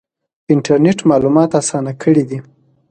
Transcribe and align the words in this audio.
انټرنیټ 0.53 0.99
معلومات 1.09 1.49
اسانه 1.61 1.91
کړي 2.01 2.23
دي 2.29 2.39